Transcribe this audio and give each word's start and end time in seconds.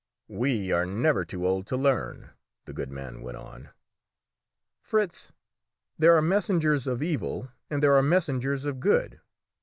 "We 0.33 0.71
are 0.71 0.87
never 0.87 1.23
too 1.25 1.45
old 1.45 1.67
to 1.67 1.77
learn," 1.77 2.31
the 2.65 2.73
good 2.73 2.89
man 2.89 3.21
went 3.21 3.37
on. 3.37 3.69
"Fritz, 4.79 5.31
there 5.99 6.17
are 6.17 6.23
messengers 6.23 6.87
of 6.87 7.03
evil 7.03 7.51
and 7.69 7.83
there 7.83 7.95
are 7.95 8.01
messengers 8.01 8.65
of 8.65 8.79
good. 8.79 9.21